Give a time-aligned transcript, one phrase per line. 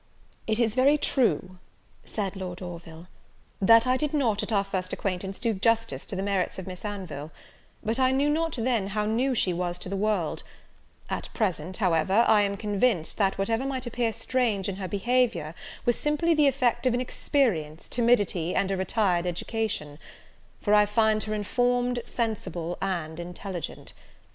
[0.47, 1.59] "It is very true,"
[2.05, 3.07] said Lord Orville,
[3.61, 6.83] "that I did not, at our first acquaintance, do justice to the merits of Miss
[6.83, 7.29] Anville;
[7.83, 10.41] but I knew not then how new she was to the world;
[11.07, 15.53] at present, however, I am convinced, that whatever might appear strange in her behaviour,
[15.85, 19.99] was simply the effect of inexperience, timidity, and a retired education;
[20.63, 23.93] for I find her informed, sensible, and intelligent.